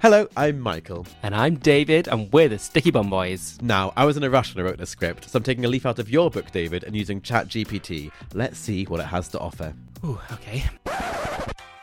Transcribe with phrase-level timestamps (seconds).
[0.00, 1.08] Hello, I'm Michael.
[1.24, 3.58] And I'm David, and we're the Sticky Bum Boys.
[3.60, 5.68] Now, I was in a rush when I wrote the script, so I'm taking a
[5.68, 8.12] leaf out of your book, David, and using ChatGPT.
[8.32, 9.74] Let's see what it has to offer.
[10.04, 10.62] Ooh, okay.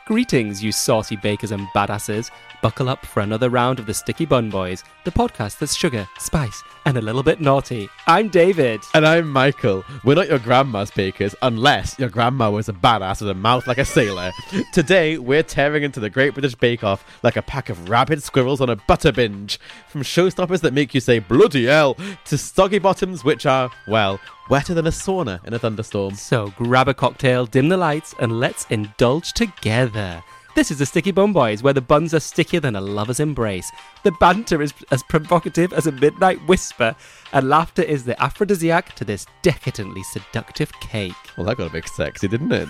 [0.06, 2.30] Greetings, you saucy bakers and badasses.
[2.62, 6.64] Buckle up for another round of the Sticky Bun Boys, the podcast that's sugar, spice,
[6.86, 7.90] and a little bit naughty.
[8.06, 8.82] I'm David.
[8.94, 9.84] And I'm Michael.
[10.04, 13.80] We're not your grandma's bakers, unless your grandma was a badass with a mouth like
[13.80, 14.30] a sailor.
[14.74, 18.62] Today, we're tearing into the Great British Bake Off like a pack of rabid squirrels
[18.62, 19.60] on a butter binge.
[19.88, 24.74] From showstoppers that make you say bloody hell to soggy bottoms which are, well, wetter
[24.74, 26.16] than a sauna in a thunderstorm.
[26.16, 30.24] So grab a cocktail, dim the lights, and let's indulge together.
[30.56, 33.70] This is the Sticky Bun Boys, where the buns are stickier than a lover's embrace.
[34.04, 36.96] The banter is as provocative as a midnight whisper,
[37.34, 41.14] and laughter is the aphrodisiac to this decadently seductive cake.
[41.36, 42.70] Well, that got a bit sexy, didn't it?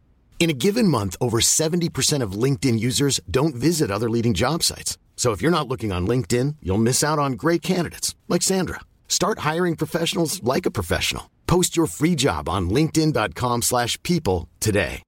[0.41, 4.97] In a given month, over 70% of LinkedIn users don't visit other leading job sites.
[5.15, 8.79] So if you're not looking on LinkedIn, you'll miss out on great candidates like Sandra.
[9.07, 11.29] Start hiring professionals like a professional.
[11.45, 15.03] Post your free job on linkedin.com/people slash people today.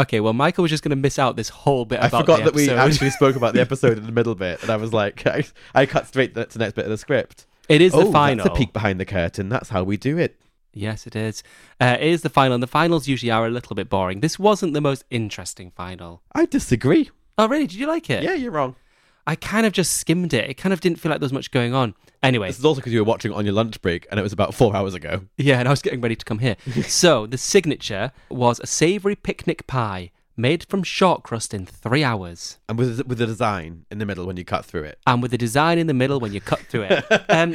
[0.00, 2.46] Okay, well, Michael was just going to miss out this whole bit I forgot the
[2.46, 5.24] that we actually spoke about the episode in the middle bit, and I was like,
[5.28, 5.44] I,
[5.76, 7.46] I cut straight to the next bit of the script.
[7.68, 8.44] It is oh, the final.
[8.44, 9.48] That's a peek behind the curtain.
[9.48, 10.40] That's how we do it.
[10.74, 11.42] Yes, it is.
[11.80, 14.20] Uh, it is the final, and the finals usually are a little bit boring.
[14.20, 16.22] This wasn't the most interesting final.
[16.32, 17.10] I disagree.
[17.36, 17.66] Oh, really?
[17.66, 18.22] Did you like it?
[18.22, 18.76] Yeah, you're wrong.
[19.26, 20.50] I kind of just skimmed it.
[20.50, 21.94] It kind of didn't feel like there was much going on.
[22.22, 24.32] Anyway, This is also because you were watching on your lunch break, and it was
[24.32, 25.22] about four hours ago.
[25.36, 26.56] yeah, and I was getting ready to come here.
[26.86, 30.10] so the signature was a savoury picnic pie
[30.48, 34.26] made from short crust in three hours, And with with the design in the middle
[34.26, 34.98] when you cut through it.
[35.06, 37.04] and with the design in the middle when you cut through it.
[37.40, 37.50] Um,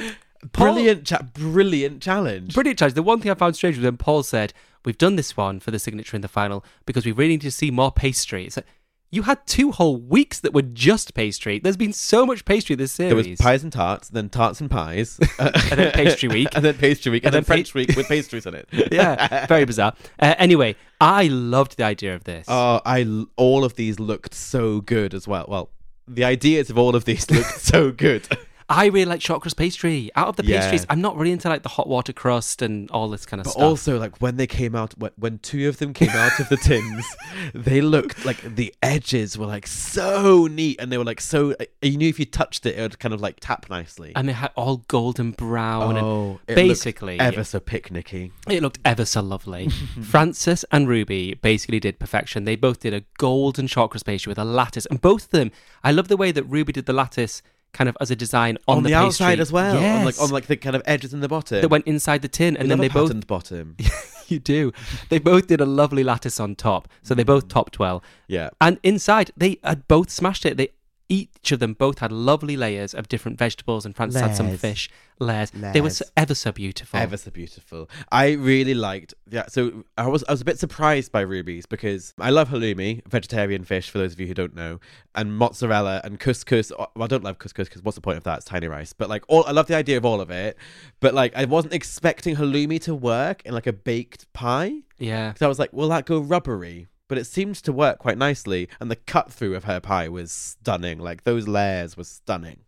[0.54, 2.54] Paul- Brilliant, cha- brilliant challenge.
[2.54, 2.94] Brilliant challenge.
[2.96, 4.54] The one thing I found strange was when Paul said,
[4.86, 7.52] We've done this one for the signature in the final because we really need to
[7.52, 8.46] see more pastry.
[8.46, 8.68] It's like,
[9.10, 11.60] you had two whole weeks that were just pastry.
[11.60, 13.10] There's been so much pastry this series.
[13.26, 16.50] there was pies and tarts, then tarts and pies, and then pastry week.
[16.56, 18.68] and then pastry week, and, And then, then pa- French week with pastries in it.
[18.92, 19.94] yeah, very bizarre.
[20.20, 22.46] Uh, anyway, I loved the idea of this.
[22.50, 25.46] Oh, I all of these looked so good as well.
[25.48, 25.70] Well,
[26.08, 28.28] the ideas of all of these looked so good.
[28.70, 30.12] I really like short crust pastry.
[30.16, 30.60] Out of the Yeah.
[30.60, 33.46] pastries, I'm not really into like the hot water crust and all this kind of
[33.46, 33.64] But stuff.
[33.64, 36.58] also, like when they came out, when, when two of them came out of the
[36.58, 37.06] tins,
[37.54, 41.56] they looked like the edges were like so neat, and they were like so.
[41.82, 44.12] You knew if you touched it, it would kind of like tap nicely.
[44.16, 48.32] and they had all golden brown oh, and it basically ever so picnicky.
[48.50, 49.70] It looked ever so lovely.
[50.04, 52.44] Frances and Ruby basically did perfection.
[52.44, 55.52] They both did a golden short crust pastry with a lattice, and both of them,
[55.86, 57.42] I love the way that Ruby did the lattice
[57.74, 59.06] kind of as a design on, On, the, pastry.
[59.06, 61.62] outside as well, on like on like the kind of edges in the bottom.
[61.62, 63.76] that went inside the tin, We and then they both bottom.
[64.28, 64.72] you do.
[65.10, 67.50] They both did a lovely lattice on top, so they both hmm.
[67.50, 68.04] topped well.
[68.28, 68.50] Yeah.
[68.60, 70.58] And inside, they had both smashed it.
[70.58, 70.70] They
[71.10, 74.60] each of them both had lovely layers of different vegetables, and Frances had some Layers.
[74.60, 74.90] fish
[75.20, 75.52] layers.
[75.52, 77.00] They were so, ever so beautiful.
[77.00, 77.90] Ever so beautiful.
[78.12, 79.46] I really liked yeah.
[79.48, 83.64] So I was I was a bit surprised by Ruby's because I love halloumi, vegetarian
[83.64, 84.80] fish for those of you who don't know,
[85.16, 86.72] and mozzarella and couscous.
[86.78, 88.38] Oh, well, I don't love couscous because what's the point of that?
[88.40, 88.94] It's tiny rice.
[88.94, 90.58] But like all, I love the idea of all of it.
[91.00, 94.82] But like I wasn't expecting halloumi to work in like a baked pie.
[94.98, 95.34] Yeah.
[95.36, 96.88] So I was like, will that go rubbery?
[97.08, 100.32] But it seemed to work quite nicely, and the cut through of her pie was
[100.32, 101.00] stunning.
[101.00, 102.60] Like those layers were stunning.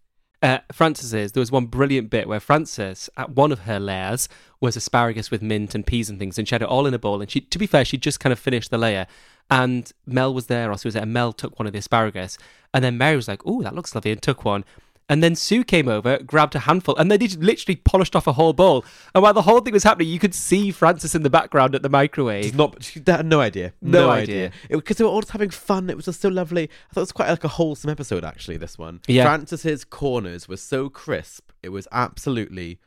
[0.41, 4.29] Uh, Frances's, there was one brilliant bit where Frances, at one of her layers,
[4.61, 6.99] was asparagus with mint and peas and things, and she had it all in a
[6.99, 7.21] bowl.
[7.21, 9.05] And she, to be fair, she just kind of finished the layer.
[9.49, 12.37] And Mel was there, or so was there, and Mel took one of the asparagus.
[12.73, 14.63] And then Mary was like, oh, that looks lovely, and took one.
[15.09, 18.33] And then Sue came over, grabbed a handful, and they just literally polished off a
[18.33, 18.85] whole bowl.
[19.15, 21.81] And while the whole thing was happening, you could see Frances in the background at
[21.81, 22.55] the microwave.
[22.55, 22.83] Not.
[22.83, 23.73] She had no idea.
[23.81, 24.51] No No, idea.
[24.69, 25.89] Because they were all just having fun.
[25.89, 26.65] It was just so lovely.
[26.65, 28.23] I thought it was quite like a wholesome episode.
[28.23, 29.01] Actually, this one.
[29.07, 29.23] Yeah.
[29.25, 31.51] Frances's corners were so crisp.
[31.63, 32.79] It was absolutely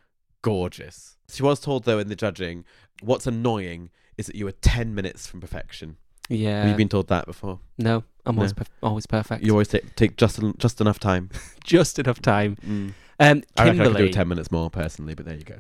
[0.43, 1.17] gorgeous.
[1.31, 2.65] She was told though in the judging,
[3.01, 5.97] what's annoying is that you were ten minutes from perfection.
[6.29, 6.61] Yeah.
[6.63, 7.59] Have you been told that before?
[7.79, 8.63] No, I'm always, No.
[8.63, 9.45] perf- always perfect.
[9.45, 11.31] You always take, take just just enough time.
[11.65, 12.57] just enough time.
[12.67, 12.71] Mm.
[12.71, 15.57] Um, I reckon I could Kimberley, do ten minutes more personally, but there you go.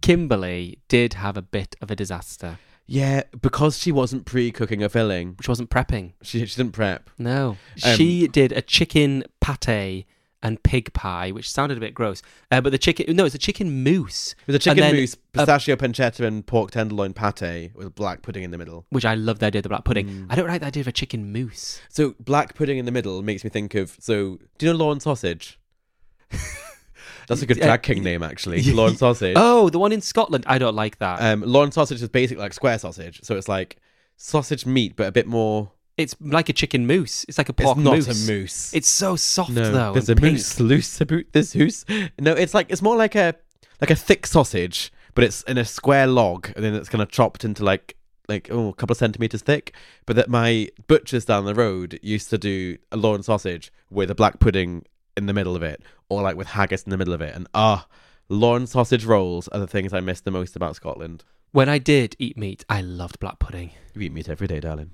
[0.00, 5.34] Kimberley did have a bit of a disaster, Yeah, because she wasn't pre-cooking a filling.
[5.38, 6.12] which wasn't prepping.
[6.22, 7.08] She she didn't prep.
[7.18, 10.04] No, Um, she did a chicken pate
[10.42, 12.22] and pig pie, which sounded a bit gross.
[12.50, 15.14] Uh, but the chicken, no, it's a chicken mousse, It was a chicken then mousse,
[15.32, 18.86] pistachio pancetta, and pork tenderloin pate with black pudding in the middle.
[18.90, 20.06] which I love the idea of the black pudding.
[20.08, 20.26] Mm.
[20.30, 21.80] I don't like the idea of a chicken mousse.
[21.88, 23.96] So black pudding in the middle makes me think of.
[24.00, 25.58] So do you know Lorne Sausage?
[27.28, 28.62] That's a good Uh, drag king name, actually.
[28.72, 29.34] Lorne Sausage.
[29.36, 30.44] Oh, the one in Scotland.
[30.46, 31.20] I don't like that.
[31.22, 33.76] Um, Lorne Sausage is basically like square sausage, so it's like
[34.16, 35.70] sausage meat, but a bit more.
[35.98, 37.24] It's like a chicken mousse.
[37.28, 38.06] It's like a pork moose.
[38.06, 38.28] it's not mousse.
[38.28, 38.74] a mousse.
[38.74, 39.92] It's so soft no, though.
[39.92, 40.34] there's a pink.
[40.34, 41.84] mousse loose about this hoose.
[42.18, 43.34] No, it's like it's more like a
[43.80, 47.10] like a thick sausage, but it's in a square log, and then it's kind of
[47.10, 47.96] chopped into like
[48.28, 49.74] like oh a couple of centimeters thick.
[50.06, 54.14] But that my butchers down the road used to do a Lorne sausage with a
[54.14, 54.84] black pudding
[55.16, 57.46] in the middle of it, or like with haggis in the middle of it, and
[57.54, 57.86] ah.
[58.28, 61.22] Lorne sausage rolls are the things I miss the most about Scotland.
[61.50, 63.72] When I did eat meat, I loved black pudding.
[63.94, 64.92] You eat meat every day, darling.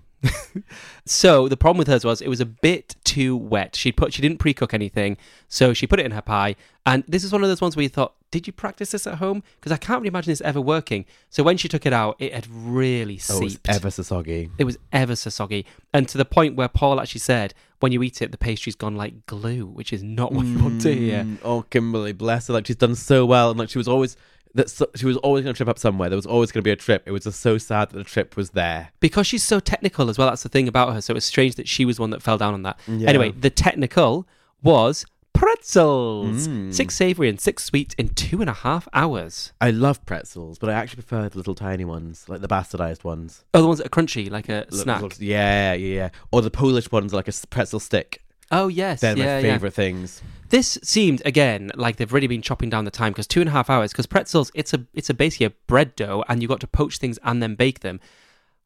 [1.06, 3.74] So the problem with hers was it was a bit too wet.
[3.76, 5.16] She put she didn't pre-cook anything,
[5.48, 6.56] so she put it in her pie.
[6.84, 9.14] And this is one of those ones where you thought, did you practice this at
[9.16, 9.42] home?
[9.58, 11.04] Because I can't really imagine this ever working.
[11.30, 13.68] So when she took it out, it had really Oh, seeped.
[13.68, 14.50] ever so soggy.
[14.58, 18.02] it was ever so soggy, and to the point where Paul actually said, when you
[18.02, 21.22] eat it, the pastry's gone like glue, which is not what you want to hear.
[21.24, 22.54] Mm, Oh, Kimberley, bless her.
[22.54, 24.16] Like she's done so well, and like she was always
[24.54, 26.08] that so, she was always going to trip up somewhere.
[26.08, 27.02] There was always going to be a trip.
[27.06, 28.90] It was just so sad that the trip was there.
[29.00, 30.28] because she's so technical as well.
[30.28, 31.00] That's the thing about her.
[31.00, 32.78] So it's strange that she was one that fell down on that.
[32.86, 33.08] Yeah.
[33.08, 34.26] Anyway, the technical
[34.62, 35.04] was
[35.52, 36.72] pretzels, Mm.
[36.74, 39.52] six savory and six sweet in two and a half hours.
[39.60, 43.44] I love pretzels, but I actually prefer the little tiny ones, like the bastardized ones.
[43.54, 45.02] Oh, the ones that are crunchy, like a snack.
[45.02, 46.08] look- yeah, yeah, yeah.
[46.32, 48.22] Or the Polish ones, like a pretzel stick.
[48.50, 49.52] Oh yes, They're yeah, my yeah.
[49.54, 50.22] favorite things.
[50.50, 53.52] This seemed again like they've really been chopping down the time because two and a
[53.52, 53.92] half hours.
[53.92, 56.98] Because pretzels, it's a it's a basically a bread dough, and you got to poach
[56.98, 58.00] things and then bake them.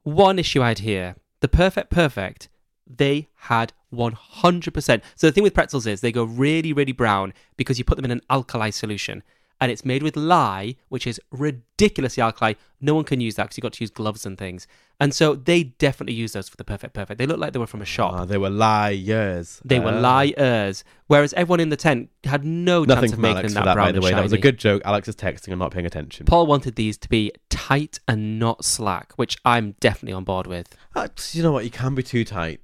[0.03, 2.49] One issue I had here: the perfect perfect.
[2.95, 5.03] They had 100%.
[5.15, 8.05] So the thing with pretzels is they go really, really brown because you put them
[8.05, 9.23] in an alkali solution.
[9.63, 12.55] And it's made with lye, which is ridiculously alkali.
[12.81, 14.67] No one can use that because you've got to use gloves and things.
[14.99, 17.19] And so they definitely use those for the perfect perfect.
[17.19, 18.13] They look like they were from a shop.
[18.15, 19.61] Ah, they were liars.
[19.65, 20.01] They were Ah.
[20.01, 20.83] liars.
[21.07, 23.65] Whereas everyone in the tent had no chance Nothing of from making Alex them for
[23.67, 24.11] that that, brown by the and way.
[24.13, 24.43] That was a shiny.
[24.43, 24.83] good joke.
[24.85, 26.27] Alex is texting and not paying attention.
[26.27, 30.75] Paul wanted these to be tight and not slack, which I'm definitely on board with.
[30.97, 31.65] Ah, you know what?
[31.65, 32.61] You can be too tight.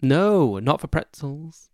[0.00, 1.68] No, not for pretzels.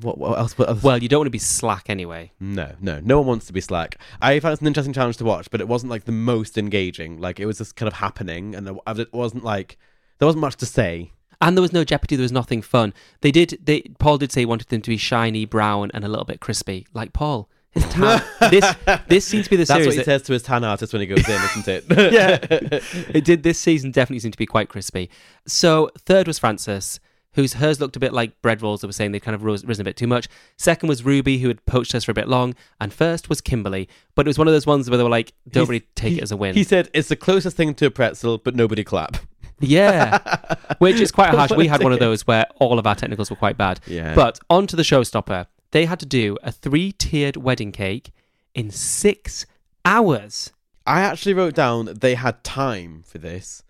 [0.00, 0.56] What, what else?
[0.58, 0.82] What else?
[0.82, 2.32] Well, you don't want to be slack anyway.
[2.40, 3.96] No, no, no one wants to be slack.
[4.20, 7.20] I found it's an interesting challenge to watch, but it wasn't like the most engaging.
[7.20, 9.76] Like it was just kind of happening, and it wasn't like
[10.18, 11.12] there wasn't much to say.
[11.40, 12.16] And there was no jeopardy.
[12.16, 12.92] There was nothing fun.
[13.20, 13.58] They did.
[13.62, 16.40] They Paul did say he wanted them to be shiny, brown, and a little bit
[16.40, 17.48] crispy, like Paul.
[17.70, 18.22] His tan.
[18.50, 18.74] this
[19.08, 19.86] this seems to be the That's series.
[19.86, 21.84] what he that- says to his tan artist when he goes in, isn't it?
[22.12, 22.38] yeah.
[23.14, 25.10] it did this season definitely seemed to be quite crispy.
[25.46, 26.98] So third was Frances,
[27.38, 29.80] whose hers looked a bit like bread rolls that were saying they'd kind of risen
[29.80, 30.28] a bit too much.
[30.56, 32.54] Second was Ruby, who had poached us for a bit long.
[32.80, 33.88] And first was Kimberley.
[34.16, 36.12] But it was one of those ones where they were like, don't He's- really take
[36.14, 36.54] he- it as a win.
[36.54, 39.16] He said it's the closest thing to a pretzel, but nobody clap.
[39.60, 40.18] yeah.
[40.78, 41.52] Which is quite harsh.
[41.52, 43.80] We had one of those where all of our technicals were quite bad.
[43.86, 44.14] Yeah.
[44.14, 45.46] But on to the showstopper.
[45.70, 48.10] They had to do a three tiered wedding cake
[48.54, 49.46] in six
[49.84, 50.52] hours.
[50.86, 53.62] I actually wrote down they had time for this.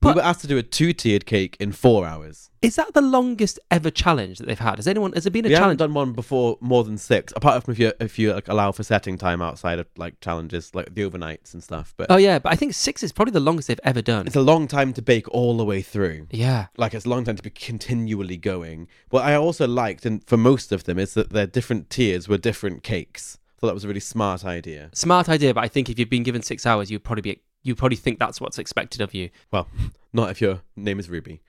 [0.00, 2.50] But- we were asked to do a two-tiered cake in four hours.
[2.62, 4.76] Is that the longest ever challenge that they've had?
[4.76, 5.78] Has anyone has there been a we haven't challenge?
[5.78, 8.82] done one before more than six, apart from if you if you like allow for
[8.82, 11.94] setting time outside of like challenges, like the overnights and stuff.
[11.96, 14.26] But Oh yeah, but I think six is probably the longest they've ever done.
[14.26, 16.26] it's a long time to bake all the way through.
[16.30, 16.66] Yeah.
[16.76, 18.88] Like it's a long time to be continually going.
[19.10, 22.38] What I also liked, and for most of them, is that their different tiers were
[22.38, 23.38] different cakes.
[23.56, 24.90] I thought that was a really smart idea.
[24.92, 27.74] Smart idea, but I think if you've been given six hours, you'd probably be you
[27.74, 29.30] probably think that's what's expected of you.
[29.50, 29.66] Well,
[30.12, 31.40] not if your name is Ruby.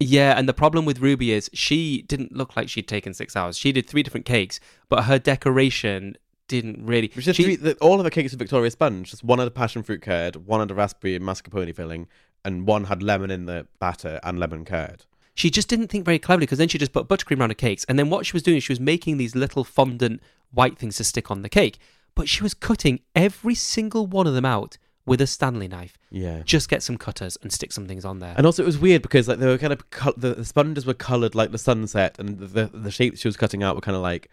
[0.00, 3.56] Yeah, and the problem with Ruby is she didn't look like she'd taken six hours.
[3.56, 6.16] She did three different cakes, but her decoration
[6.48, 7.10] didn't really.
[7.14, 9.10] Is she- three, the, all of the cakes are Victoria sponge.
[9.10, 12.08] Just one had a passion fruit curd, one had a raspberry and mascarpone filling,
[12.44, 15.04] and one had lemon in the batter and lemon curd.
[15.34, 17.84] she just didn't think very cleverly because then she just put buttercream around her cakes.
[17.88, 20.20] And then what she was doing, is she was making these little fondant
[20.52, 21.78] white things to stick on the cake.
[22.14, 25.98] But she was cutting every single one of them out with a Stanley knife.
[26.10, 26.42] Yeah.
[26.44, 28.34] Just get some cutters and stick some things on there.
[28.36, 30.86] And also, it was weird because like they were kind of col- the, the sponges
[30.86, 33.80] were coloured like the sunset, and the, the the shapes she was cutting out were
[33.82, 34.30] kind of like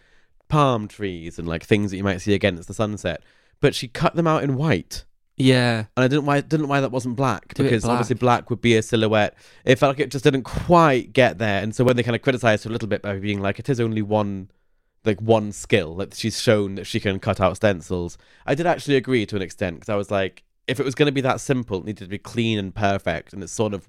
[0.47, 3.21] palm trees and like things that you might see against the sunset.
[3.59, 5.05] But she cut them out in white,
[5.37, 5.85] yeah.
[5.95, 7.91] and I didn't why didn't why that wasn't black Do it because black.
[7.91, 9.35] obviously black would be a silhouette.
[9.65, 12.21] It felt like it just didn't quite get there, and so when they kind of
[12.21, 14.49] criticised her a little bit by being like it is only one.
[15.03, 18.19] Like one skill that she's shown that she can cut out stencils.
[18.45, 21.07] I did actually agree to an extent because I was like, if it was going
[21.07, 23.87] to be that simple, it needed to be clean and perfect, and it sort of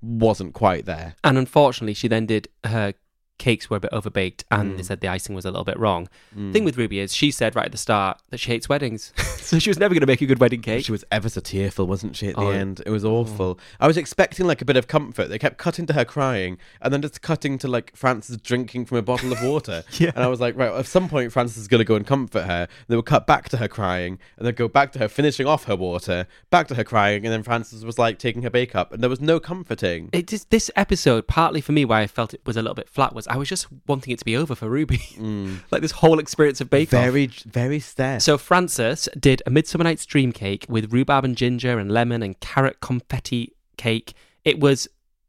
[0.00, 1.14] wasn't quite there.
[1.22, 2.94] And unfortunately, she then did her
[3.38, 4.76] cakes were a bit overbaked and Mm.
[4.76, 6.08] they said the icing was a little bit wrong.
[6.52, 9.12] Thing with Ruby is she said right at the start that she hates weddings.
[9.38, 10.84] so she was never going to make a good wedding cake.
[10.84, 12.50] She was ever so tearful, wasn't she, at the Oh.
[12.50, 12.82] end?
[12.86, 13.58] It was awful.
[13.80, 15.28] I was expecting like a bit of comfort.
[15.28, 18.98] They kept cutting to her crying and then just cutting to like Frances drinking from
[18.98, 19.82] a bottle of water.
[19.98, 20.12] Yeah.
[20.14, 22.42] And I was like, right, at some point Frances is going to go and comfort
[22.44, 22.68] her.
[22.88, 25.64] They would cut back to her crying and then go back to her finishing off
[25.64, 28.92] her water, back to her crying, and then Frances was like taking her bake up
[28.92, 30.08] and there was no comforting.
[30.12, 32.88] it just this episode partly for me why I felt it was a little bit
[32.88, 35.00] flat was I was just wanting it to be over for Ruby,
[35.70, 37.00] like this whole experience of Bake Off.
[37.00, 37.04] Mm.
[37.04, 38.22] very, very stiff.
[38.22, 42.38] So Frances did a Midsummer Night's Dream cake with rhubarb and ginger and lemon and
[42.40, 44.14] carrot confetti cake.
[44.44, 44.88] It was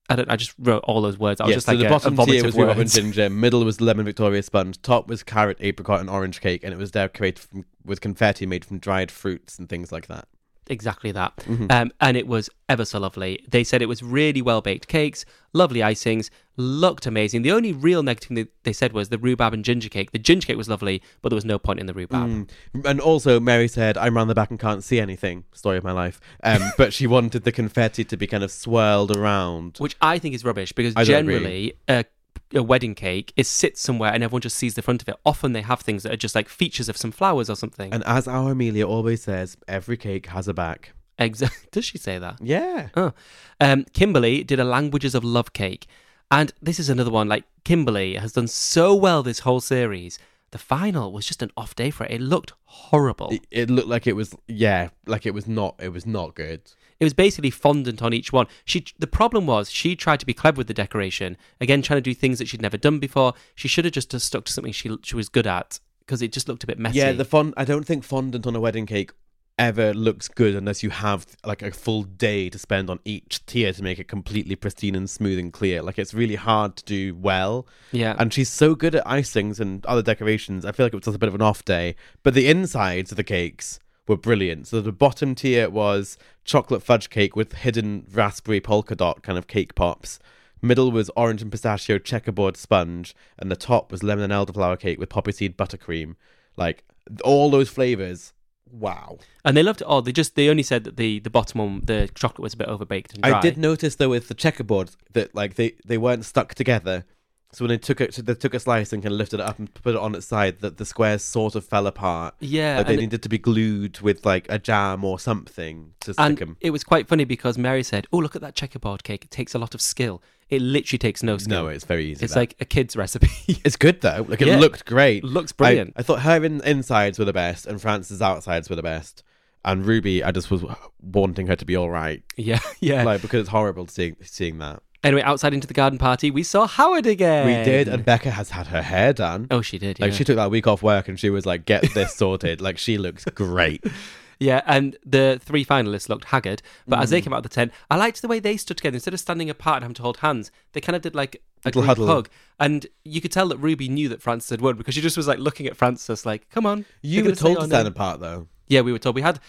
[0.09, 1.39] I don't I just wrote all those words.
[1.39, 3.29] I was Yes, just so like the a, bottom a tier was rhubarb and ginger,
[3.29, 6.91] middle was lemon Victoria sponge, top was carrot, apricot, and orange cake, and it was
[6.91, 10.27] decorated from, with confetti made from dried fruits and things like that.
[10.67, 11.35] Exactly that.
[11.37, 11.67] Mm-hmm.
[11.69, 13.43] Um, and it was ever so lovely.
[13.47, 17.41] They said it was really well baked cakes, lovely icings, looked amazing.
[17.41, 20.11] The only real negative thing they, they said was the rhubarb and ginger cake.
[20.11, 22.29] The ginger cake was lovely, but there was no point in the rhubarb.
[22.29, 22.49] Mm.
[22.85, 25.91] And also, Mary said, "I'm round the back and can't see anything." Story of my
[25.91, 26.19] life.
[26.43, 29.77] Um, but she wanted the confetti to be kind of swirled around.
[29.77, 32.05] Which I think is rubbish because I generally a,
[32.53, 35.15] a wedding cake is sits somewhere and everyone just sees the front of it.
[35.25, 37.93] Often they have things that are just like features of some flowers or something.
[37.93, 40.93] And as our Amelia always says, every cake has a back.
[41.19, 42.37] Exa- Does she say that?
[42.41, 42.89] Yeah.
[42.95, 43.13] Oh.
[43.59, 45.87] Um, Kimberley did a Languages of Love cake.
[46.31, 50.17] And this is another one, like, Kimberley has done so well this whole series.
[50.51, 52.11] The final was just an off day for it.
[52.11, 53.29] It looked horrible.
[53.31, 55.75] It, it looked like it was, yeah, like it was not.
[55.79, 56.61] It was not good.
[57.03, 58.47] It was basically fondant on each one.
[58.63, 61.35] She the problem was she tried to be clever with the decoration.
[61.59, 63.33] Again, trying to do things that she'd never done before.
[63.55, 66.47] She should have just stuck to something she she was good at because it just
[66.47, 66.99] looked a bit messy.
[66.99, 67.55] Yeah, the fond.
[67.57, 69.11] I don't think fondant on a wedding cake
[69.59, 73.73] ever looks good unless you have like a full day to spend on each tier
[73.73, 75.81] to make it completely pristine and smooth and clear.
[75.81, 77.67] Like it's really hard to do well.
[77.91, 78.15] yeah.
[78.17, 80.63] And she's so good at icings and other decorations.
[80.63, 81.97] I feel like it was just a bit of an off day.
[82.23, 84.67] But the insides of the cakes were brilliant.
[84.67, 89.47] So the bottom tier was chocolate fudge cake with hidden raspberry polka dot kind of
[89.47, 90.19] cake pops.
[90.61, 94.97] Middle was orange and pistachio checkerboard sponge, and the top was lemon and elderflower cake
[94.97, 96.15] with poppy seed buttercream.
[96.55, 96.83] Like
[97.23, 98.33] all those flavors.
[98.71, 99.19] Wow.
[99.45, 100.01] and they loved it all.
[100.01, 102.67] They just they only said that the the bottom one, the chocolate was a bit
[102.67, 103.37] overbaked and dry.
[103.37, 107.05] I did notice though with the checkerboard that like they, they weren't stuck together.
[107.53, 109.59] So when they took it, they took a slice and kind of lifted it up
[109.59, 110.59] and put it on its side.
[110.61, 112.35] That the squares sort of fell apart.
[112.39, 116.25] Yeah, like they needed to be glued with like a jam or something to stick
[116.25, 116.57] And them.
[116.61, 119.25] it was quite funny because Mary said, "Oh, look at that checkerboard cake.
[119.25, 120.21] It takes a lot of skill.
[120.49, 121.63] It literally takes no skill.
[121.63, 122.25] No, it's very easy.
[122.25, 122.39] it's that.
[122.39, 123.29] like a kid's recipe."
[123.63, 124.25] it's good though.
[124.27, 124.57] Like it Yeah.
[124.59, 125.23] looked great.
[125.23, 125.93] Looks I- brilliant.
[125.95, 129.23] I, thought her in, insides were the best, and Frances' outsides were the best.
[129.65, 130.63] And Ruby, I just was
[131.01, 133.03] wanting her to be all right, yeah, yeah.
[133.03, 134.81] like because it's horrible seeing seeing that.
[135.03, 137.45] Anyway, outside into the garden party, we saw Howard again.
[137.45, 139.47] We did, and Beca has had her hair done.
[139.51, 139.99] oh, she did.
[139.99, 142.77] Like she took that week off work and she was like, "Get this sorted." like
[142.77, 143.83] she looks great.
[144.39, 147.23] Yeah, and the three finalists looked haggard, but as they Mm.
[147.25, 148.95] came out of the tent, I liked the way they stood together.
[148.95, 151.69] Instead of standing apart and having to hold hands, they kind of did like a
[151.69, 152.07] Little group huddle.
[152.07, 152.29] hug.
[152.59, 155.29] And you could tell that Ruby knew that Frances had won because she just was
[155.29, 158.19] like looking at Frances, like, "Come on." You were gonna say told to stand apart
[158.19, 158.47] though.
[158.67, 159.39] Yeah, we were told we had.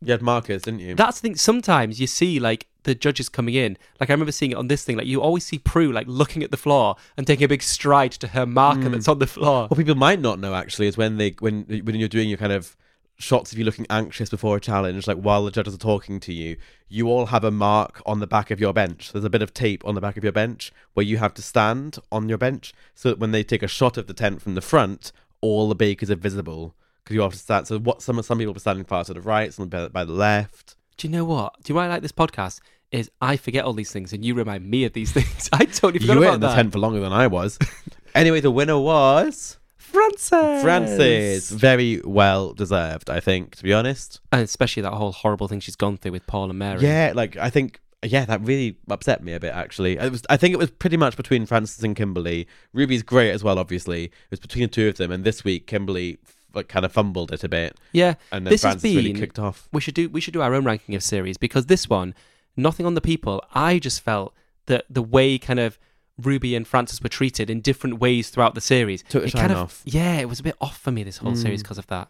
[0.00, 0.94] You had markers, didn't you?
[0.94, 1.36] That's the thing.
[1.36, 3.76] Sometimes you see like the judges coming in.
[4.00, 4.96] Like I remember seeing it on this thing.
[4.96, 8.12] Like you always see Prue like looking at the floor and taking a big stride
[8.12, 8.92] to her marker Mm.
[8.92, 9.66] that's on the floor.
[9.68, 12.52] what people might not know actually is when they when when you're doing your kind
[12.52, 12.76] of
[13.20, 16.32] shots of you looking anxious before a challenge, like while the judges are talking to
[16.32, 16.56] you,
[16.88, 19.10] you all have a mark on the back of your bench.
[19.10, 21.42] There's a bit of tape on the back of your bench where you have to
[21.42, 24.54] stand on your bench, so that when they take a shot of the tent from
[24.54, 26.76] the front, all the bakers are visible
[27.08, 27.66] because you have to stand.
[27.66, 30.12] So what some some people are standing far to the right, some by, by the
[30.12, 30.76] left.
[30.98, 31.54] Do you know what?
[31.62, 32.60] Do you know why I like this podcast?
[32.90, 35.50] is I forget all these things and you remind me of these things.
[35.52, 36.54] I totally forgot You were in the that.
[36.54, 37.58] tent for longer than I was.
[38.14, 40.62] anyway, the winner was Frances.
[40.62, 44.20] Frances, Very well deserved, I think, to be honest.
[44.32, 46.80] And especially that whole horrible thing she's gone through with Paul and Mary.
[46.80, 49.98] Yeah, like I think yeah, that really upset me a bit actually.
[49.98, 52.46] It was I think it was pretty much between Frances and Kimberley.
[52.72, 54.04] Ruby's great as well, obviously.
[54.04, 56.18] It was between the two of them and this week Kimberley
[56.54, 57.76] like kind of fumbled it a bit.
[57.92, 58.14] Yeah.
[58.32, 59.68] And then this has been, really kicked off.
[59.72, 62.14] We should do we should do our own ranking of series because this one,
[62.56, 63.44] nothing on the people.
[63.54, 64.34] I just felt
[64.66, 65.78] that the way kind of
[66.20, 69.04] Ruby and Frances were treated in different ways throughout the series.
[69.08, 69.82] Took it kind of, off.
[69.84, 71.42] Yeah, it was a bit off for me this whole Mm.
[71.42, 72.08] series because of that.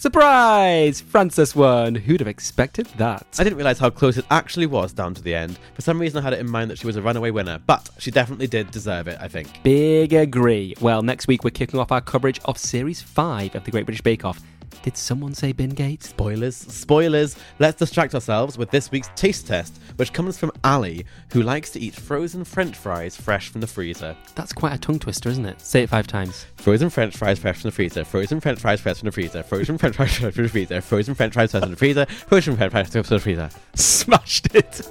[0.00, 1.00] Surprise!
[1.00, 1.96] Frances won.
[1.96, 3.26] Who'd have expected that?
[3.36, 5.58] I didn't realise how close it actually was down to the end.
[5.74, 7.90] For some reason I had it in mind that she was a runaway winner, but
[7.98, 9.48] she definitely did deserve it, I think.
[9.64, 10.76] Big agree.
[10.80, 14.02] Well, next week we're kicking off our coverage of Series 5 of the Great British
[14.02, 14.40] Bake Off.
[14.88, 16.02] Did someone say Bin Gate?
[16.02, 17.36] Spoilers, spoilers.
[17.58, 21.78] Let's distract ourselves with this week's taste test, which comes from Ali, who likes to
[21.78, 24.16] eat frozen french fries fresh from the freezer.
[24.34, 25.60] That's quite a tongue twister, isn't it?
[25.60, 26.46] Say it five times.
[26.56, 29.76] Frozen french fries fresh from the freezer, frozen french fries fresh from the freezer, frozen
[29.76, 32.72] french fries fresh from the freezer, frozen french fries fresh from the freezer, frozen french
[32.72, 33.50] fries fresh from the freezer.
[33.74, 34.90] Smashed it.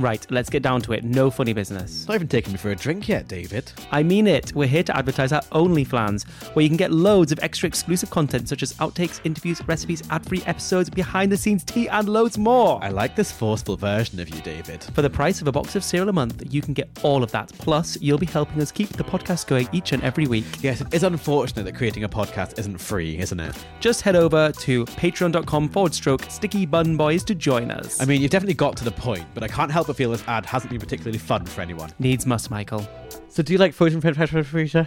[0.00, 1.04] Right, let's get down to it.
[1.04, 2.08] No funny business.
[2.08, 3.70] Not even taking me for a drink yet, David.
[3.90, 4.54] I mean it.
[4.54, 8.48] We're here to advertise our OnlyFlans, where you can get loads of extra exclusive content
[8.48, 12.82] such as outtakes, interviews, recipes, ad-free episodes, behind-the-scenes tea, and loads more.
[12.82, 14.82] I like this forceful version of you, David.
[14.94, 17.30] For the price of a box of cereal a month, you can get all of
[17.32, 17.52] that.
[17.58, 20.46] Plus, you'll be helping us keep the podcast going each and every week.
[20.62, 23.54] Yes, it is unfortunate that creating a podcast isn't free, isn't it?
[23.80, 28.00] Just head over to patreon.com forward stroke sticky bun boys to join us.
[28.00, 30.22] I mean, you've definitely got to the point, but I can't help but feel this
[30.28, 31.90] ad hasn't been particularly fun for anyone.
[31.98, 32.88] Needs must, Michael.
[33.28, 34.84] So, do you like frozen french fries from the freezer?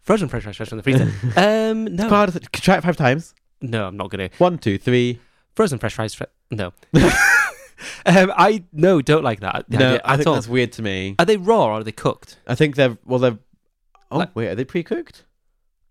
[0.00, 1.12] Frozen fresh, fresh, fresh from the freezer.
[1.36, 2.08] um, no.
[2.08, 2.48] Part of it.
[2.52, 3.34] Try it five times.
[3.60, 4.36] No, I'm not going to.
[4.38, 5.20] One, two, three.
[5.54, 6.14] Frozen fresh fries.
[6.14, 6.72] Fre- no.
[8.06, 9.68] um, I no, don't like that.
[9.68, 10.34] No, idea I at think all.
[10.34, 11.14] that's weird to me.
[11.18, 12.38] Are they raw or are they cooked?
[12.46, 13.38] I think they're well, they're.
[14.10, 15.24] Oh Like- wait, are they pre-cooked?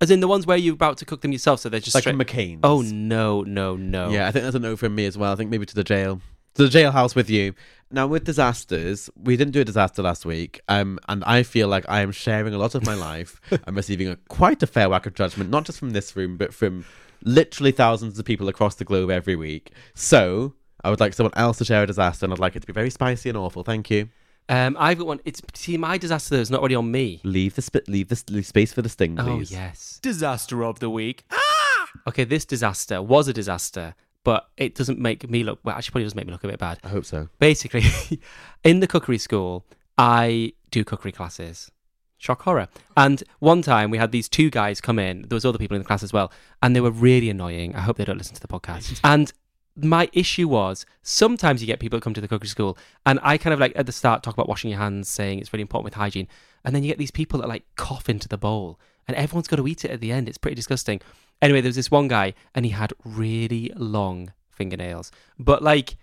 [0.02, 2.02] As in the ones where you're about to cook them yourself, so they're just like
[2.04, 2.14] straight.
[2.18, 2.62] from McCain's.
[2.64, 4.10] oh no, no, no.
[4.10, 5.32] Yeah, I think that's a no from me as well.
[5.32, 6.20] I think maybe to the jail,
[6.56, 7.54] to the jailhouse with you.
[7.94, 11.86] Now with disasters, we didn't do a disaster last week, um, and I feel like
[11.90, 13.42] I am sharing a lot of my life.
[13.68, 16.54] I'm receiving a, quite a fair whack of judgment, not just from this room, but
[16.54, 16.86] from
[17.24, 19.72] literally thousands of people across the globe every week.
[19.94, 22.68] So I would like someone else to share a disaster, and I'd like it to
[22.68, 23.64] be very spicy and awful.
[23.64, 24.10] Thank you.
[24.50, 25.20] Um, I've got one.
[25.24, 27.22] It's see, my disaster though is not really on me.
[27.24, 29.52] Leave the sp- leave the leave space for the sting, please.
[29.52, 31.24] Oh yes, disaster of the week.
[31.32, 31.90] Ah!
[32.08, 35.60] Okay, this disaster was a disaster, but it doesn't make me look.
[35.64, 36.80] Well, actually, probably doesn't make me look a bit bad.
[36.84, 37.30] I hope so.
[37.40, 37.84] Basically,
[38.64, 39.66] in the cookery school,
[39.98, 41.72] I do cookery classes.
[42.18, 42.68] Shock horror.
[42.96, 45.24] And one time we had these two guys come in.
[45.24, 46.32] There was other people in the class as well,
[46.62, 47.76] and they were really annoying.
[47.76, 49.00] I hope they don't listen to the podcast.
[49.04, 49.34] and
[49.76, 53.38] my issue was sometimes you get people that come to the cookery school, and I
[53.38, 55.86] kind of like at the start talk about washing your hands, saying it's really important
[55.86, 56.28] with hygiene,
[56.64, 59.56] and then you get these people that like cough into the bowl, and everyone's got
[59.58, 60.30] to eat it at the end.
[60.30, 61.02] It's pretty disgusting.
[61.42, 65.98] Anyway, there was this one guy, and he had really long fingernails, but like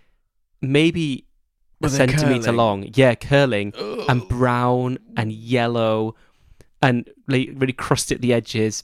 [0.61, 1.25] maybe
[1.81, 2.57] a Were they centimeter curling?
[2.57, 2.89] long.
[2.93, 3.73] Yeah, curling
[4.09, 6.15] and brown and yellow
[6.81, 8.83] and like, really crusty at the edges.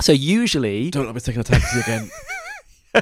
[0.00, 2.10] So usually, Don't let me take a taxi again.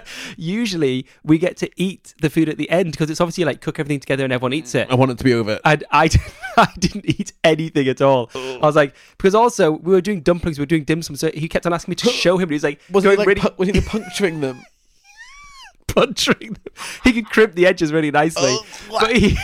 [0.37, 3.79] usually we get to eat the food at the end because it's obviously like cook
[3.79, 4.91] everything together and everyone eats it.
[4.91, 5.61] I want it to be over.
[5.65, 6.09] And I,
[6.57, 8.31] I didn't eat anything at all.
[8.35, 11.31] I was like, because also we were doing dumplings, we were doing dim sum, so
[11.33, 12.45] he kept on asking me to show him.
[12.45, 14.63] And he's like, Was he like really pu- was he puncturing them?
[15.89, 16.73] puncturing them.
[17.05, 18.57] He could crimp the edges really nicely.
[18.91, 19.37] but he,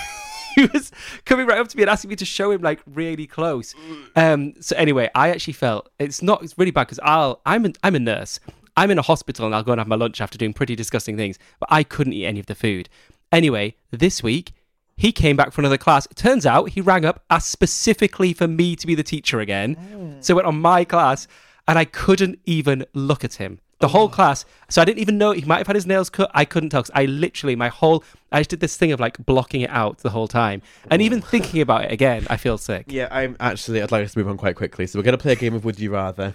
[0.56, 0.90] he was
[1.24, 3.74] coming right up to me and asking me to show him like really close.
[4.16, 7.72] Um, so anyway, I actually felt it's not it's really bad because I'll I'm a,
[7.84, 8.40] I'm a nurse.
[8.76, 11.16] I'm in a hospital and I'll go and have my lunch after doing pretty disgusting
[11.16, 12.88] things, but I couldn't eat any of the food.
[13.33, 14.52] Anyway, this week
[15.00, 16.06] he came back for another class.
[16.11, 19.76] It turns out he rang up, asked specifically for me to be the teacher again.
[19.76, 20.22] Mm.
[20.22, 21.26] So went on my class,
[21.66, 23.61] and I couldn't even look at him.
[23.78, 24.12] The whole mm.
[24.12, 24.44] class.
[24.68, 26.30] So I didn't even know he might have had his nails cut.
[26.35, 26.85] I couldn't tell.
[26.94, 30.11] I literally my whole I just did this thing of like blocking it out the
[30.11, 32.85] whole time, and even thinking about it again, I feel sick.
[32.88, 33.80] Yeah, I'm actually.
[33.80, 34.87] I'd like us to move on quite quickly.
[34.87, 36.35] So we're going to play a game of Would You Rather.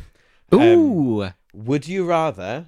[0.51, 2.67] Um, Would you rather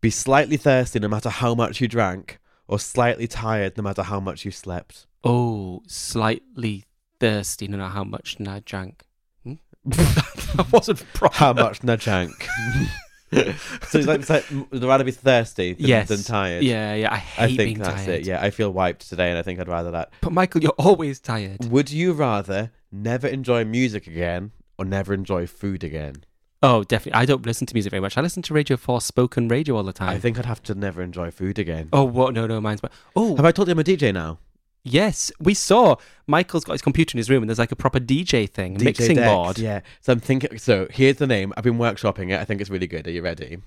[0.00, 4.20] be slightly thirsty no matter how much you drank, or slightly tired no matter how
[4.20, 5.06] much you slept?
[5.24, 6.84] oh, slightly
[7.18, 7.68] thirsty.
[7.68, 9.04] No matter how much I drank.
[9.44, 9.54] Hmm?
[9.84, 11.36] that wasn't proper.
[11.36, 12.32] How much na drank?
[13.32, 16.64] so it's like, it's like would rather be thirsty than, yes, than tired.
[16.64, 17.12] Yeah, yeah.
[17.12, 18.20] I hate I think being that's tired.
[18.20, 18.26] it.
[18.26, 20.10] Yeah, I feel wiped today, and I think I'd rather that.
[20.20, 21.70] But Michael, you're always tired.
[21.70, 26.24] Would you rather never enjoy music again or never enjoy food again?
[26.62, 27.18] Oh, definitely.
[27.20, 28.18] I don't listen to music very much.
[28.18, 30.10] I listen to Radio 4 spoken radio all the time.
[30.10, 31.88] I think I'd have to never enjoy food again.
[31.92, 32.34] Oh, what?
[32.34, 32.80] No, no, mine's.
[32.82, 34.38] But Oh, Have I told you I'm a DJ now?
[34.84, 35.32] yes.
[35.40, 35.96] We saw
[36.26, 38.84] Michael's got his computer in his room and there's like a proper DJ thing, DJ
[38.84, 39.58] mixing decks, board.
[39.58, 39.80] Yeah.
[40.02, 40.58] So I'm thinking.
[40.58, 41.52] So here's the name.
[41.56, 42.38] I've been workshopping it.
[42.40, 43.06] I think it's really good.
[43.06, 43.58] Are you ready?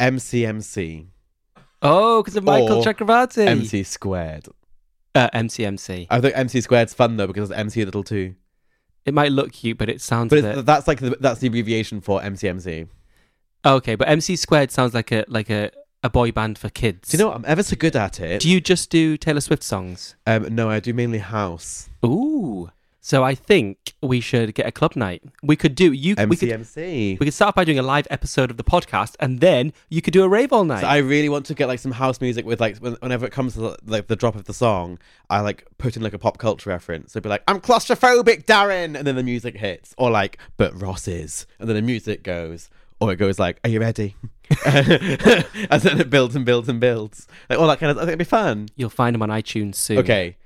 [0.00, 1.06] MCMC.
[1.82, 3.46] Oh, because of Michael Or Chakravarti.
[3.46, 4.46] MC squared.
[5.14, 6.06] Uh, MCMC.
[6.10, 8.34] I think MC squared's fun though because it's MC little too.
[9.08, 10.66] It might look cute, but it sounds But a bit.
[10.66, 12.88] that's like the, that's the abbreviation for MCMC.
[13.64, 15.70] Okay, but MC squared sounds like a like a,
[16.02, 17.08] a boy band for kids.
[17.10, 17.36] Do you know what?
[17.38, 18.40] I'm ever so good at it.
[18.42, 20.14] Do you just do Taylor Swift songs?
[20.26, 21.88] Um, no, I do mainly house.
[22.04, 22.70] Ooh.
[23.00, 25.22] So I think we should get a club night.
[25.42, 26.14] We could do you.
[26.18, 27.18] We could, MCMC.
[27.18, 30.12] we could start by doing a live episode of the podcast, and then you could
[30.12, 30.80] do a rave all night.
[30.80, 33.54] So I really want to get like some house music with like whenever it comes
[33.54, 34.98] to like the drop of the song,
[35.30, 37.12] I like put in like a pop culture reference.
[37.12, 41.06] So be like, "I'm claustrophobic, Darren," and then the music hits, or like, "But Ross
[41.06, 42.68] is," and then the music goes,
[43.00, 44.16] or it goes like, "Are you ready?"
[44.66, 47.98] and then it builds and builds and builds, like all that kind of.
[47.98, 48.68] I think it'd be fun.
[48.76, 49.98] You'll find them on iTunes soon.
[49.98, 50.36] Okay,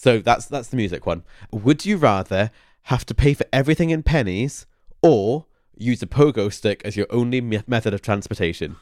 [0.00, 1.22] so that's that's the music one.
[1.52, 2.50] Would you rather
[2.84, 4.66] have to pay for everything in pennies,
[5.02, 8.76] or use a pogo stick as your only me- method of transportation?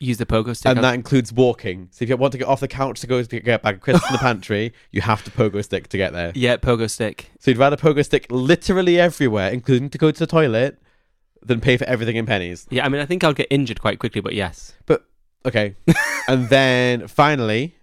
[0.00, 0.70] Use the pogo stick.
[0.70, 1.88] and that includes walking.
[1.90, 3.74] So if you want to get off the couch to go to get a bag
[3.76, 6.30] of crisps in the pantry, you have to pogo stick to get there.
[6.36, 7.32] yeah, pogo stick.
[7.40, 10.78] So you'd rather pogo stick literally everywhere, including to go to the toilet,
[11.42, 12.66] than pay for everything in pennies.
[12.70, 14.74] Yeah, I mean, I think I'll get injured quite quickly, but yes.
[14.86, 15.04] But
[15.44, 15.74] okay,
[16.28, 17.74] and then finally,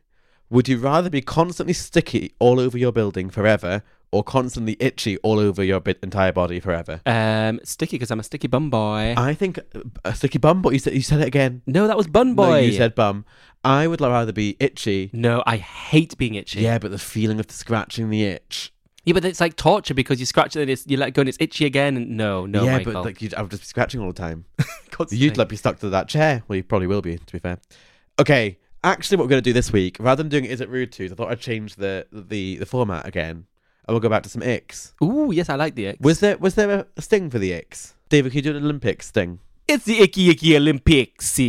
[0.50, 5.40] would you rather be constantly sticky all over your building forever, or constantly itchy all
[5.40, 7.02] over your bit, entire body forever?
[7.06, 9.14] Um, sticky because I'm a sticky bum boy.
[9.18, 10.72] I think uh, a sticky bum, boy.
[10.72, 11.62] you said you said it again.
[11.66, 12.60] no, that was bun No, boy.
[12.60, 13.26] you said bum.
[13.64, 15.10] I would rather be itchy.
[15.12, 16.62] No, I hate being itchy.
[16.62, 18.72] Yeah, but the feeling of the scratching the itch.
[19.06, 21.30] yeah, but it's like torture because you scratch it and it's, you let go and
[21.30, 21.98] it's itchy again.
[21.98, 22.94] And no, no, yeah, Michael.
[22.94, 24.46] but like you'd, I would just be scratching all the time.
[25.10, 26.44] You'd like be stuck to that chair.
[26.48, 27.58] Well, you probably will be, to be fair.
[28.20, 30.92] Okay, actually, what we're going to do this week, rather than doing Is It Rude
[30.94, 33.46] To, I thought I'd change the, the, the format again.
[33.88, 34.94] And we'll go back to some icks.
[35.04, 36.00] Ooh, yes, I like the X.
[36.02, 37.94] Was there was there a sting for the icks?
[38.10, 39.40] David, can you do an Olympic sting?
[39.68, 41.40] it's the icky icky Olympics.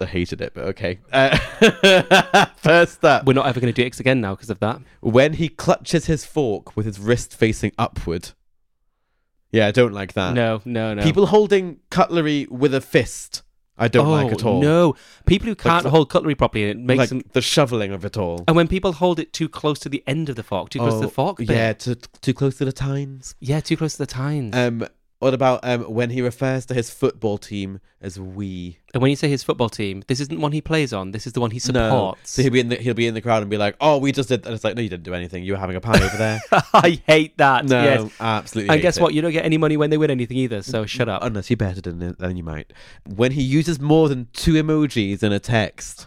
[0.00, 0.98] I hated it, but okay.
[1.12, 1.36] Uh,
[2.56, 4.80] first up, We're not ever going to do X again now because of that.
[5.00, 8.30] when he clutches his fork with his wrist facing upward.
[9.52, 10.34] Yeah, I don't like that.
[10.34, 11.02] no, no, no.
[11.02, 13.42] People holding cutlery with a fist,
[13.82, 14.60] I don't oh, like at all.
[14.60, 14.94] No,
[15.26, 17.22] people who can't the- hold cutlery properly, it makes like them.
[17.32, 18.44] the shoveling of it all.
[18.46, 20.94] And when people hold it too close to the end of the fork, too close
[20.94, 21.50] to the Oh, fork, bit.
[21.50, 23.34] Yeah, too, too close to the tines.
[23.40, 24.54] yeah, too close to the tines.
[24.56, 24.86] Um,
[25.22, 28.78] what about um when he refers to his football team as we?
[28.92, 31.12] and when you say his football team, this isn't one he plays on.
[31.12, 31.72] This is the one he No.
[31.88, 32.32] supports.
[32.32, 34.10] So he'll be in the he'll be in the crowd and be like, "Oh, we
[34.10, 35.44] just did." And it's like, "No, you didn't do anything.
[35.44, 36.40] You were having a pie over there."
[36.74, 37.64] I hate that.
[37.66, 38.10] no, yes.
[38.20, 38.74] absolutely.
[38.74, 39.02] And guess it.
[39.02, 39.14] what?
[39.14, 40.60] You don't get any money when they win anything either.
[40.62, 41.22] So shut up.
[41.22, 42.72] Unless you bet it, then then you might.
[43.06, 46.06] When he uses more than two emojis in a text.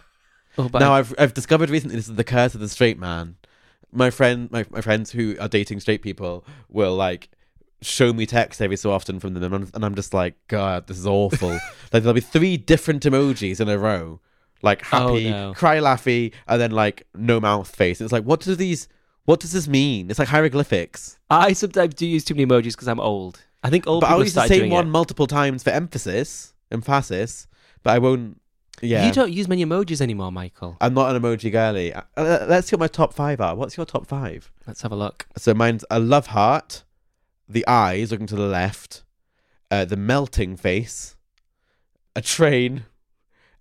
[0.58, 3.38] Oh, now I- I've I've discovered recently this is the curse of the straight man.
[3.91, 7.30] My friend, my, my friends who are dating straight people will like
[7.81, 10.88] show me texts every so often from them, and I'm, and I'm just like, God,
[10.88, 11.49] this is awful.
[11.93, 14.19] like there'll be three different emojis in a row,
[14.61, 15.53] like happy, Oh, no.
[15.53, 18.01] cry, laughy, and then like no mouth face.
[18.01, 18.88] It's like, what do these?
[19.25, 20.09] What does this mean?
[20.11, 21.17] It's like hieroglyphics.
[21.29, 23.39] I sometimes do use too many emojis because I'm old.
[23.63, 24.91] I think old but I'll use the same one it.
[24.91, 27.47] multiple times for emphasis, emphasis.
[27.83, 28.39] But I won't.
[28.81, 30.75] Yeah, You don't use many emojis anymore, Michael.
[30.81, 31.93] I'm not an emoji girly.
[31.93, 33.55] Uh, uh, let's see what my top five are.
[33.55, 34.51] What's your top five?
[34.67, 35.25] Let's have a look.
[35.38, 36.83] So mine's a love heart,
[37.47, 39.03] the eyes looking to the left,
[39.71, 41.15] uh, the melting face,
[42.15, 42.86] a train,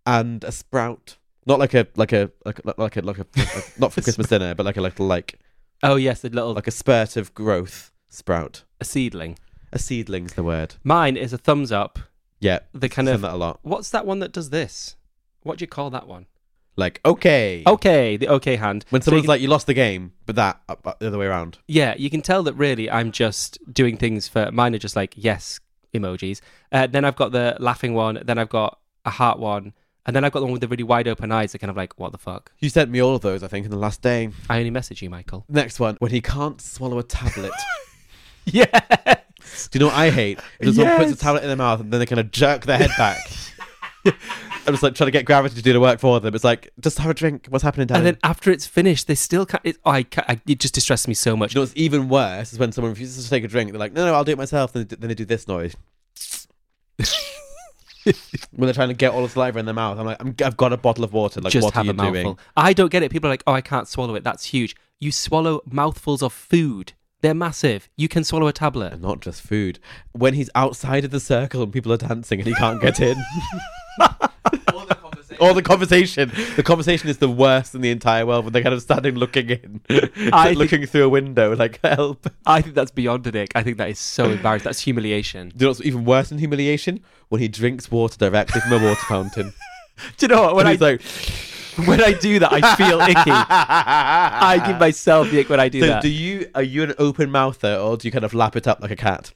[0.07, 1.16] and a sprout.
[1.47, 4.01] Not like a like a like a, like a like a, like a- not for
[4.01, 5.38] Christmas dinner, but like a little like
[5.83, 8.64] Oh yes, the little like a spurt of growth sprout.
[8.81, 9.38] a seedling.
[9.73, 10.77] A seedling's the word.
[10.85, 11.99] Mine is a thumbs up.
[12.40, 13.59] Yeah, The kind of that a lot.
[13.62, 14.97] what's that one that does this?
[15.42, 16.27] What do you call that one?
[16.76, 18.84] Like okay, Okay, the okay hand.
[18.90, 21.06] when So you someone's can- like you lost the game, but that up, up the
[21.06, 21.58] other way around.
[21.68, 25.14] yeah, you can tell that really I'm just doing things for mine are just like
[25.16, 25.60] yes
[25.94, 26.40] emojis.
[26.72, 28.20] Uh, then I've got the laughing one.
[28.24, 29.72] Then I've got a heart one,
[30.06, 31.52] and then I've got the one with the really wide open eyes.
[31.52, 32.50] That kind of like what the fuck.
[32.58, 34.30] You sent me all of those, I think, in the last day.
[34.50, 35.44] I only message you, Michael.
[35.48, 37.52] Next one, when he can't swallow a tablet.
[38.46, 38.66] Yeah.
[38.66, 39.14] Do
[39.72, 40.38] you know what I hate?
[40.60, 41.18] If someone puts a Yes.
[41.18, 43.16] tablet in their mouth and then they kind of jerk their head back.
[44.66, 46.35] I'm just like trying to get gravity to do the work for them.
[46.35, 47.46] It's like, just have a drink.
[47.48, 49.62] What's happening, And then after it's finished, they still can't.
[49.64, 51.55] It, oh, I, ca I, it just distresses me so much.
[51.55, 53.70] you know what's even worse is when someone refuses to take a drink.
[53.70, 54.72] They're like, no, no, I'll do it myself.
[54.72, 55.77] Then they, then they do this noise.
[58.05, 59.98] when they're trying to get all the saliva in their mouth.
[59.98, 61.40] I'm like, I'm, I've got a bottle of water.
[61.40, 62.22] Like, just what have are you a mouthful.
[62.22, 62.38] doing?
[62.57, 63.11] I don't get it.
[63.11, 64.24] People are like, oh, I can't swallow it.
[64.24, 64.77] That's huge.
[65.00, 66.92] You swallow mouthfuls of food.
[67.20, 67.88] They're massive.
[67.96, 68.92] You can swallow a tablet.
[68.92, 69.79] And not just food.
[70.12, 73.16] When he's outside of the circle and people are dancing and he can't get in.
[75.40, 76.30] Or the conversation.
[76.57, 79.50] The conversation is the worst in the entire world when they're kind of standing looking
[79.50, 79.80] in,
[80.33, 82.28] I think- looking through a window, like help.
[82.46, 83.50] I think that's beyond an ick.
[83.54, 84.64] I think that is so embarrassing.
[84.64, 85.48] That's humiliation.
[85.48, 87.00] Do you know what's even worse than humiliation?
[87.30, 89.52] When he drinks water directly from a water fountain.
[90.16, 90.54] Do you know what?
[90.57, 91.02] When When I like,
[91.88, 93.30] when I do that, I feel icky.
[93.30, 96.02] I give myself the ick when I do so that.
[96.02, 96.48] do you?
[96.54, 98.96] Are you an open mouther, or do you kind of lap it up like a
[98.96, 99.33] cat?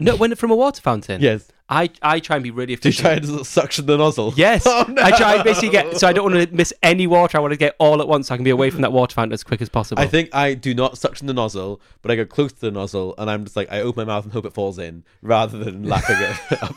[0.00, 1.20] No, when from a water fountain.
[1.20, 1.46] Yes.
[1.72, 3.22] I I try and be really Do you efficient.
[3.24, 4.34] try and suction the nozzle?
[4.36, 5.00] Yes, Oh, no.
[5.00, 5.98] I try and basically get.
[5.98, 7.38] So I don't want to miss any water.
[7.38, 9.14] I want to get all at once, so I can be away from that water
[9.14, 10.02] fountain as quick as possible.
[10.02, 13.14] I think I do not suction the nozzle, but I go close to the nozzle
[13.18, 15.82] and I'm just like I open my mouth and hope it falls in, rather than
[15.84, 16.74] lapping it up.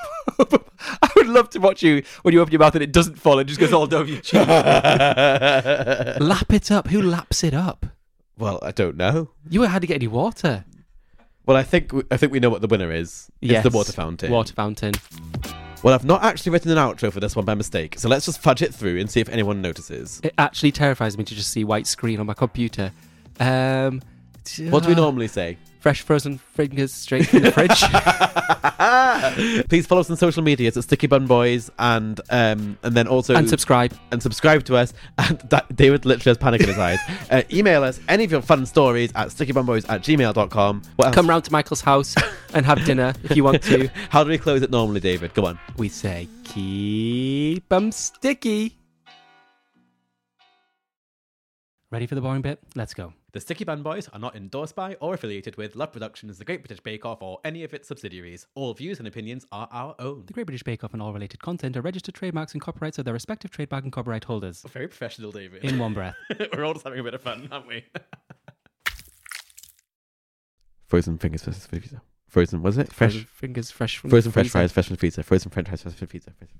[1.01, 3.39] I would love to watch you when you open your mouth and it doesn't fall.
[3.39, 4.45] It just goes all over your cheek.
[4.45, 6.89] Lap it up.
[6.89, 7.87] Who laps it up?
[8.37, 9.31] well, I don't know.
[9.49, 10.65] You had to get any water.
[11.45, 13.29] Well, I think I think we know what the winner is.
[13.41, 13.65] Yes.
[13.65, 14.31] It's the water fountain.
[14.31, 14.93] Water fountain.
[15.83, 18.39] Well, I've not actually written an outro for this one by mistake, so let's just
[18.39, 20.21] fudge it through and see if anyone notices.
[20.23, 22.93] It actually terrifies me to just see white screen on my computer.
[23.37, 24.01] Um,
[24.69, 25.57] What do we uh, normally say?
[25.83, 27.81] Fresh frozen fingers straight from the fridge.
[29.67, 30.69] Please follow us on social media.
[30.69, 33.93] It's at Sticky Bun Boys, and um, and then also and subscribe.
[34.09, 34.93] and subscribe to us.
[35.17, 36.99] And that, David literally has panic in his eyes.
[37.29, 40.81] Uh, email us any of your fun stories at stickybunboys at gmail.com.
[40.95, 41.15] What else?
[41.15, 42.15] Come round to Michael's house
[42.53, 43.89] and have dinner if you want to.
[44.09, 45.33] How do we close it normally, David?
[45.33, 45.59] Go on.
[45.75, 48.77] We say keep 'em sticky.
[51.91, 52.59] Ready for the boring bit?
[52.73, 53.11] Let's go.
[53.33, 56.61] The Sticky Bun Boys are not endorsed by or affiliated with Love Productions, The Great
[56.61, 58.45] British Bake Off, or any of its subsidiaries.
[58.53, 60.25] All views and opinions are our own.
[60.27, 63.05] The Great British Bake Off and all related content are registered trademarks and copyrights of
[63.05, 64.61] their respective trademark and copyright holders.
[64.63, 65.65] Oh, very professional, David.
[65.65, 66.15] In one breath.
[66.55, 67.83] We're all just having a bit of fun, aren't we?
[70.85, 72.03] Frozen fingers versus pizza.
[72.29, 72.93] Frozen, was it?
[72.93, 73.13] Fresh.
[73.13, 75.23] Frozen fingers fresh from Frozen the French fries, fresh from pizza.
[75.23, 76.31] Frozen French fries, fresh from pizza.
[76.37, 76.59] Frozen-